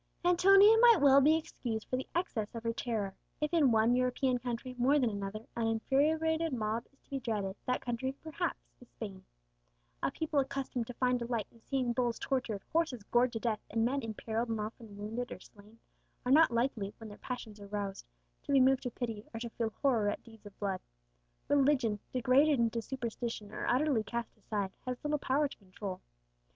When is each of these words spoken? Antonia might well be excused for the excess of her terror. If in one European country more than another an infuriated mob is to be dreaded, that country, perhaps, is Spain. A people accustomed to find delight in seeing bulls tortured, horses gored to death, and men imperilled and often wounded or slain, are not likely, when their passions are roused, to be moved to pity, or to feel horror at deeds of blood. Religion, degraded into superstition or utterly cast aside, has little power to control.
Antonia 0.25 0.75
might 0.81 0.99
well 0.99 1.21
be 1.21 1.37
excused 1.37 1.87
for 1.87 1.95
the 1.95 2.07
excess 2.15 2.55
of 2.55 2.63
her 2.63 2.73
terror. 2.73 3.13
If 3.39 3.53
in 3.53 3.71
one 3.71 3.93
European 3.95 4.39
country 4.39 4.73
more 4.79 4.97
than 4.97 5.11
another 5.11 5.45
an 5.55 5.67
infuriated 5.67 6.53
mob 6.53 6.87
is 6.91 6.97
to 7.01 7.09
be 7.11 7.19
dreaded, 7.19 7.55
that 7.67 7.81
country, 7.81 8.11
perhaps, 8.13 8.57
is 8.79 8.87
Spain. 8.89 9.23
A 10.01 10.09
people 10.09 10.39
accustomed 10.39 10.87
to 10.87 10.95
find 10.95 11.19
delight 11.19 11.45
in 11.51 11.61
seeing 11.61 11.93
bulls 11.93 12.17
tortured, 12.17 12.63
horses 12.73 13.03
gored 13.11 13.31
to 13.33 13.39
death, 13.39 13.59
and 13.69 13.85
men 13.85 14.01
imperilled 14.01 14.49
and 14.49 14.59
often 14.59 14.97
wounded 14.97 15.31
or 15.31 15.39
slain, 15.39 15.77
are 16.25 16.31
not 16.31 16.49
likely, 16.49 16.95
when 16.97 17.07
their 17.07 17.19
passions 17.19 17.59
are 17.59 17.67
roused, 17.67 18.07
to 18.41 18.51
be 18.51 18.59
moved 18.59 18.81
to 18.81 18.89
pity, 18.89 19.23
or 19.35 19.39
to 19.39 19.51
feel 19.51 19.69
horror 19.83 20.09
at 20.09 20.23
deeds 20.23 20.47
of 20.47 20.59
blood. 20.59 20.79
Religion, 21.47 21.99
degraded 22.11 22.59
into 22.59 22.81
superstition 22.81 23.51
or 23.51 23.67
utterly 23.67 24.03
cast 24.03 24.35
aside, 24.35 24.71
has 24.83 24.97
little 25.03 25.19
power 25.19 25.47
to 25.47 25.57
control. 25.57 26.01